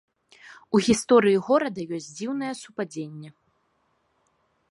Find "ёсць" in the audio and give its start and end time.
1.97-2.09